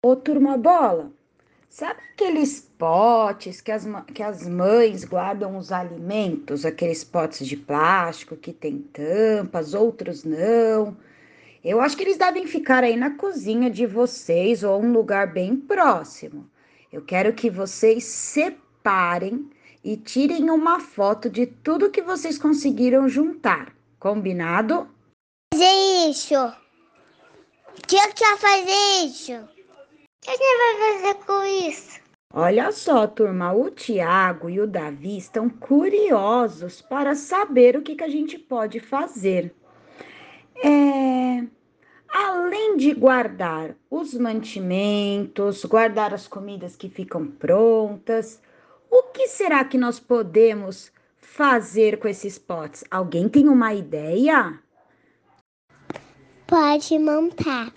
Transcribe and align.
Ô, 0.00 0.14
turma 0.14 0.56
bola, 0.56 1.10
sabe 1.68 2.00
aqueles 2.12 2.60
potes 2.78 3.60
que 3.60 3.72
as, 3.72 3.84
que 4.14 4.22
as 4.22 4.46
mães 4.46 5.04
guardam 5.04 5.56
os 5.56 5.72
alimentos, 5.72 6.64
aqueles 6.64 7.02
potes 7.02 7.44
de 7.44 7.56
plástico 7.56 8.36
que 8.36 8.52
tem 8.52 8.78
tampas, 8.78 9.74
outros 9.74 10.22
não? 10.22 10.96
Eu 11.64 11.80
acho 11.80 11.96
que 11.96 12.04
eles 12.04 12.16
devem 12.16 12.46
ficar 12.46 12.84
aí 12.84 12.94
na 12.94 13.16
cozinha 13.16 13.68
de 13.68 13.86
vocês 13.86 14.62
ou 14.62 14.80
um 14.80 14.92
lugar 14.92 15.32
bem 15.32 15.56
próximo. 15.56 16.48
Eu 16.92 17.02
quero 17.02 17.32
que 17.32 17.50
vocês 17.50 18.04
separem 18.04 19.50
e 19.82 19.96
tirem 19.96 20.48
uma 20.48 20.78
foto 20.78 21.28
de 21.28 21.44
tudo 21.44 21.90
que 21.90 22.02
vocês 22.02 22.38
conseguiram 22.38 23.08
juntar. 23.08 23.74
Combinado? 23.98 24.88
Fazer 25.52 26.08
isso. 26.08 26.36
Que 27.88 28.12
que 28.12 28.24
vai 28.24 28.38
fazer 28.38 29.04
isso? 29.04 29.57
O 30.28 30.30
que 30.30 30.36
você 30.36 30.58
vai 30.58 30.92
fazer 30.92 31.24
com 31.24 31.44
isso? 31.70 32.00
Olha 32.34 32.70
só, 32.70 33.06
turma, 33.06 33.54
o 33.54 33.70
Tiago 33.70 34.50
e 34.50 34.60
o 34.60 34.66
Davi 34.66 35.16
estão 35.16 35.48
curiosos 35.48 36.82
para 36.82 37.14
saber 37.14 37.78
o 37.78 37.80
que, 37.80 37.96
que 37.96 38.04
a 38.04 38.10
gente 38.10 38.38
pode 38.38 38.78
fazer. 38.78 39.54
É, 40.62 41.46
além 42.10 42.76
de 42.76 42.92
guardar 42.92 43.74
os 43.90 44.12
mantimentos, 44.12 45.64
guardar 45.64 46.12
as 46.12 46.28
comidas 46.28 46.76
que 46.76 46.90
ficam 46.90 47.26
prontas, 47.26 48.38
o 48.90 49.04
que 49.04 49.28
será 49.28 49.64
que 49.64 49.78
nós 49.78 49.98
podemos 49.98 50.92
fazer 51.16 51.98
com 51.98 52.06
esses 52.06 52.38
potes? 52.38 52.84
Alguém 52.90 53.30
tem 53.30 53.48
uma 53.48 53.72
ideia? 53.72 54.58
Pode 56.46 56.98
montar. 56.98 57.72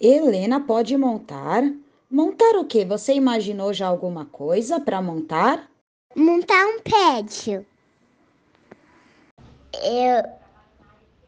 Helena 0.00 0.60
pode 0.60 0.96
montar. 0.96 1.62
Montar 2.10 2.56
o 2.56 2.64
quê? 2.64 2.86
Você 2.86 3.12
imaginou 3.12 3.72
já 3.74 3.86
alguma 3.86 4.24
coisa 4.24 4.80
para 4.80 5.02
montar? 5.02 5.68
Montar 6.16 6.66
um 6.66 6.80
prédio. 6.80 7.66
Eu 9.74 10.40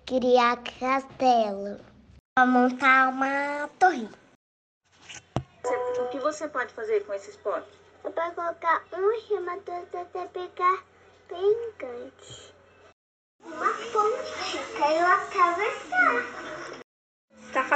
criar 0.06 0.56
castelo. 0.80 1.78
Montar 2.38 3.11
uma 3.11 3.69
torre. 3.78 4.08
O 6.00 6.08
que 6.08 6.18
você 6.18 6.48
pode 6.48 6.72
fazer 6.72 7.05
com 7.05 7.12
esses 7.12 7.36
potes? 7.36 7.68
Você 8.02 8.11
pode 8.11 8.34
colocar 8.34 8.84
um 8.94 9.28
remador 9.28 9.84
até 9.92 10.24
pegar 10.27 10.83
bem 11.28 11.72
grande. 11.78 12.55
Uma 13.44 13.68
ponte 13.92 14.58
para 14.77 14.94
eu 14.94 15.06
atravessar. 15.06 16.41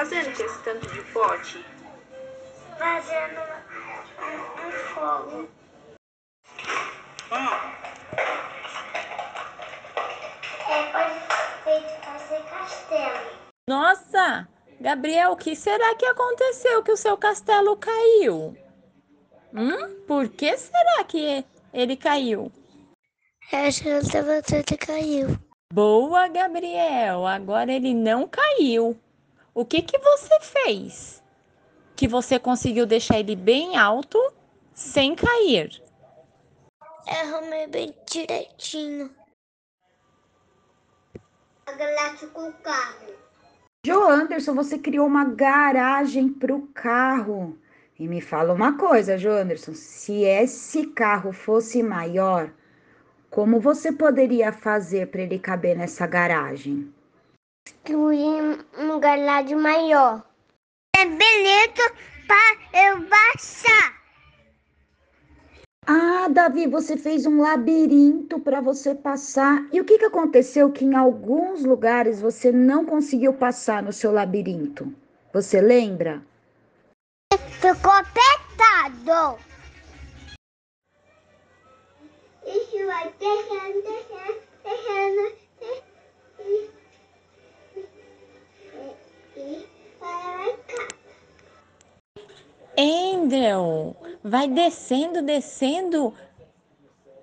Fazendo 0.06 0.36
com 0.36 0.44
esse 0.44 0.62
tanto 0.62 0.86
de 0.86 1.02
pote? 1.12 1.66
Fazendo 2.78 3.40
um, 4.20 4.68
um 4.68 4.72
fogo. 4.94 5.48
É, 10.68 10.82
pode 10.92 11.14
feito 11.64 11.88
fazer 12.04 12.40
castelo. 12.44 13.30
Nossa, 13.68 14.48
Gabriel, 14.80 15.32
o 15.32 15.36
que 15.36 15.56
será 15.56 15.96
que 15.96 16.06
aconteceu 16.06 16.84
que 16.84 16.92
o 16.92 16.96
seu 16.96 17.16
castelo 17.16 17.76
caiu? 17.76 18.56
Hum? 19.52 20.04
Por 20.06 20.28
que 20.28 20.56
será 20.56 21.02
que 21.02 21.44
ele 21.74 21.96
caiu? 21.96 22.52
Acho 23.52 23.82
que 23.82 23.88
ele 23.88 24.42
tudo 24.42 24.78
caiu. 24.78 25.36
Boa, 25.72 26.28
Gabriel. 26.28 27.26
Agora 27.26 27.72
ele 27.72 27.92
não 27.92 28.28
caiu. 28.28 28.96
O 29.56 29.64
que 29.64 29.80
que 29.80 29.96
você 29.96 30.38
fez? 30.42 31.22
Que 31.96 32.06
você 32.06 32.38
conseguiu 32.38 32.84
deixar 32.84 33.18
ele 33.18 33.34
bem 33.34 33.78
alto 33.78 34.18
sem 34.74 35.16
cair? 35.16 35.82
Eu 37.06 37.34
arrumei 37.34 37.66
bem 37.66 37.94
direitinho. 38.06 39.10
A 41.64 41.72
galáxia 41.72 42.28
com 42.28 42.50
o 42.50 42.52
carro. 42.52 43.14
Jo 43.86 44.02
Anderson, 44.06 44.54
você 44.54 44.78
criou 44.78 45.06
uma 45.06 45.24
garagem 45.24 46.28
para 46.28 46.54
o 46.54 46.66
carro. 46.74 47.58
E 47.98 48.06
me 48.06 48.20
fala 48.20 48.52
uma 48.52 48.76
coisa, 48.76 49.16
Jo 49.16 49.30
Anderson, 49.30 49.72
se 49.72 50.22
esse 50.22 50.88
carro 50.88 51.32
fosse 51.32 51.82
maior, 51.82 52.52
como 53.30 53.58
você 53.58 53.90
poderia 53.90 54.52
fazer 54.52 55.06
para 55.06 55.22
ele 55.22 55.38
caber 55.38 55.74
nessa 55.74 56.06
garagem? 56.06 56.94
Construir 57.66 58.64
um 58.78 59.00
garagem 59.00 59.56
maior. 59.56 60.24
É 60.96 61.04
beleza 61.04 61.92
para 62.26 62.88
eu 62.88 63.00
baixar. 63.08 63.96
Ah, 65.86 66.28
Davi, 66.28 66.66
você 66.66 66.96
fez 66.96 67.26
um 67.26 67.40
labirinto 67.40 68.40
para 68.40 68.60
você 68.60 68.94
passar. 68.94 69.68
E 69.72 69.80
o 69.80 69.84
que, 69.84 69.98
que 69.98 70.04
aconteceu 70.04 70.72
que 70.72 70.84
em 70.84 70.94
alguns 70.94 71.64
lugares 71.64 72.20
você 72.20 72.50
não 72.50 72.84
conseguiu 72.84 73.32
passar 73.34 73.82
no 73.82 73.92
seu 73.92 74.10
labirinto? 74.12 74.92
Você 75.32 75.60
lembra? 75.60 76.24
Ficou 77.60 77.92
apertado. 77.92 79.38
Isso 82.46 82.86
vai 82.86 83.12
deixando, 83.18 83.82
deixando, 83.82 84.40
deixando. 84.64 85.45
Andrew, 93.26 93.96
vai 94.22 94.46
descendo, 94.46 95.20
descendo 95.20 96.14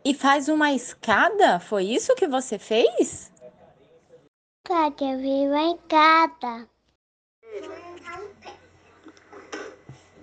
e 0.04 0.14
faz 0.14 0.50
uma 0.50 0.74
escada? 0.74 1.62
Foi 1.62 1.86
isso 1.86 2.14
que 2.16 2.28
você 2.28 2.60
fez? 2.60 3.32
Pode 4.68 5.16
vir 5.16 5.48
lá 5.50 5.62
em 5.62 5.78
casa. 5.88 6.68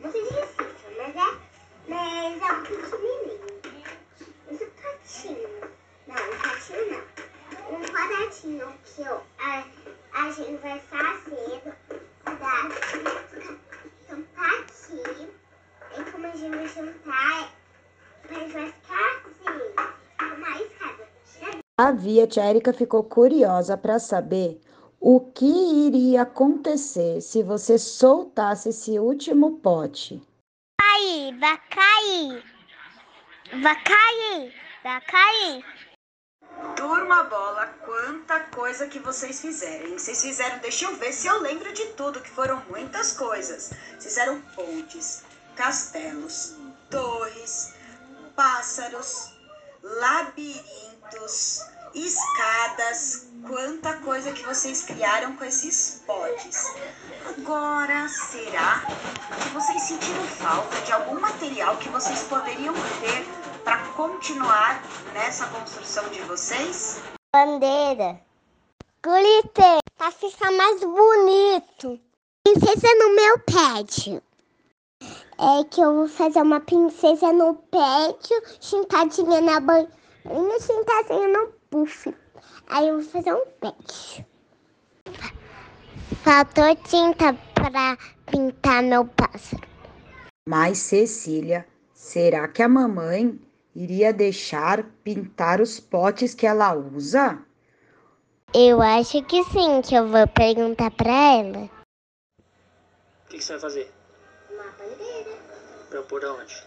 Você 0.03 0.23
disse 0.23 0.51
mas 0.99 1.17
é, 1.17 1.39
mas 1.89 2.43
é 2.43 2.53
um 2.53 2.63
pequenininho. 2.63 3.41
Esse 4.51 4.67
patinho. 4.67 5.49
Não, 6.07 6.15
um 6.15 6.39
patinho 6.43 6.91
não. 6.91 7.79
Um 7.79 7.83
quadradinho 7.87 8.69
que 8.85 9.01
eu, 9.01 9.23
a, 9.39 9.65
a 10.13 10.31
gente 10.31 10.57
vai 10.61 10.79
fazer 10.79 11.63
da, 12.27 12.55
um 14.15 14.23
patinho. 14.25 15.41
E 15.99 16.05
como 16.13 16.25
a 16.25 16.31
gente 16.31 16.57
vai 16.57 16.69
juntar, 16.69 17.53
a 18.29 18.35
gente 18.35 18.53
vai 18.53 18.73
ficar 18.73 19.23
assim, 19.27 20.35
uma 20.37 20.63
escada. 20.63 21.09
A 21.91 21.93
Via 21.93 22.25
Tia 22.25 22.49
Erika 22.49 22.73
ficou 22.73 23.03
curiosa 23.03 23.77
para 23.77 23.99
saber 23.99 24.61
o 25.01 25.19
que 25.19 25.45
iria 25.89 26.23
acontecer 26.23 27.21
se 27.21 27.43
você 27.43 27.77
soltasse 27.81 28.69
esse 28.69 28.97
último 29.01 29.59
pote. 29.59 30.23
cair, 30.81 31.37
vai 31.41 31.61
cair. 31.69 32.45
Vai 33.61 33.83
cair, 33.83 34.55
vai 34.85 35.01
cair. 35.01 35.65
Turma 36.77 37.25
bola, 37.25 37.67
quanta 37.85 38.39
coisa 38.55 38.87
que 38.87 39.01
vocês 39.01 39.41
fizeram. 39.41 39.99
Vocês 39.99 40.23
fizeram, 40.23 40.61
deixa 40.61 40.85
eu 40.85 40.95
ver 40.95 41.13
se 41.13 41.27
eu 41.27 41.41
lembro 41.41 41.73
de 41.73 41.87
tudo, 41.95 42.21
que 42.21 42.31
foram 42.31 42.63
muitas 42.71 43.19
coisas. 43.19 43.73
Vocês 43.99 44.05
fizeram 44.05 44.41
pontes, 44.55 45.25
castelos, 45.57 46.57
torres, 46.89 47.75
pássaros, 48.37 49.40
labirintos, 49.83 51.65
escadas. 51.95 53.27
Quanta 53.47 53.95
coisa 53.99 54.33
que 54.33 54.45
vocês 54.45 54.83
criaram 54.85 55.35
com 55.37 55.45
esses 55.45 56.03
potes. 56.07 56.75
Agora, 57.27 58.09
será 58.09 58.85
que 59.43 59.49
vocês 59.51 59.83
sentiram 59.83 60.23
falta 60.25 60.81
de 60.83 60.93
algum 60.93 61.19
material 61.19 61.77
que 61.79 61.89
vocês 61.89 62.23
poderiam 62.25 62.75
ter 63.01 63.25
para 63.65 63.79
continuar 63.95 64.83
nessa 65.15 65.47
construção 65.47 66.09
de 66.11 66.21
vocês? 66.23 67.01
Bandeira. 67.35 68.21
Glitter. 69.03 69.79
Pra 69.97 70.11
ficar 70.11 70.51
mais 70.53 70.81
bonito. 70.81 72.01
Princesa 72.43 72.89
no 72.99 73.15
meu 73.15 73.39
pet. 73.41 74.23
É 75.43 75.65
que 75.65 75.81
eu 75.81 75.95
vou 75.95 76.07
fazer 76.07 76.43
uma 76.43 76.61
princesa 76.61 77.33
no 77.33 77.55
pet, 77.55 78.29
sentadinha 78.61 79.41
na 79.41 79.59
banheira, 79.59 79.91
sentadinha 80.61 81.29
no 81.29 81.47
puff. 81.71 82.15
Aí 82.67 82.89
eu 82.89 83.01
vou 83.01 83.11
fazer 83.11 83.33
um 83.33 83.47
pet. 83.59 84.27
Faltou 86.23 86.77
tinta 86.77 87.33
pra 87.55 87.97
pintar 88.31 88.83
meu 88.83 89.07
pássaro. 89.07 89.67
Mas, 90.47 90.77
Cecília, 90.77 91.67
será 91.95 92.47
que 92.47 92.63
a 92.63 92.69
mamãe 92.69 93.41
iria 93.75 94.13
deixar 94.13 94.83
pintar 95.03 95.63
os 95.63 95.81
potes 95.81 96.35
que 96.35 96.47
ela 96.47 96.75
usa? 96.75 97.39
Eu 98.53 98.83
acho 98.83 99.23
que 99.23 99.43
sim, 99.45 99.81
que 99.81 99.95
eu 99.95 100.07
vou 100.07 100.29
perguntar 100.29 100.91
pra 100.91 101.11
ela. 101.11 101.71
que, 103.31 103.39
que 103.39 103.43
você 103.43 103.53
vai 103.53 103.61
fazer? 103.61 104.00
Uma 104.61 104.73
bandeira. 104.73 105.39
Pra 105.89 106.03
pôr 106.03 106.23
aonde? 106.23 106.63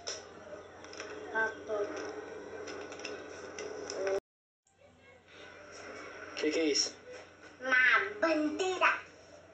O 6.31 6.36
que, 6.36 6.51
que 6.51 6.60
é 6.60 6.66
isso? 6.66 6.95
uma 7.62 8.00
bandeira. 8.19 8.73